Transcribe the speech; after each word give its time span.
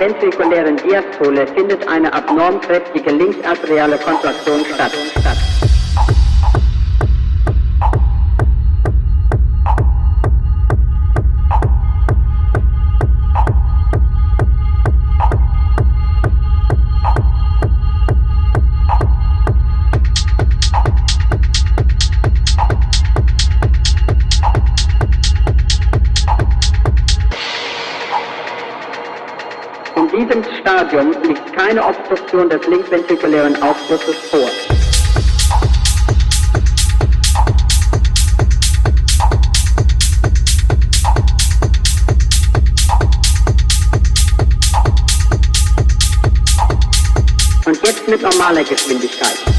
Ventrikulären 0.00 0.78
Diastole 0.78 1.46
findet 1.48 1.86
eine 1.86 2.10
abnorm 2.10 2.58
kräftige 2.62 3.10
linksarteriale 3.10 3.98
Kontraktion 3.98 4.64
statt. 4.74 4.92
Linksventrikulären 33.30 33.62
Aufschlusses 33.62 34.16
vor. 34.30 34.50
Und 47.66 47.86
jetzt 47.86 48.08
mit 48.08 48.22
normaler 48.22 48.64
Geschwindigkeit. 48.64 49.49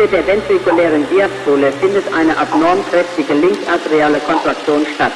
Ende 0.00 0.16
der 0.16 0.26
ventrikulären 0.26 1.06
Diastole 1.10 1.70
findet 1.72 2.10
eine 2.14 2.34
abnorm 2.38 2.82
kräftige 2.90 3.34
linksarteriale 3.34 4.18
Kontraktion 4.20 4.86
statt. 4.94 5.12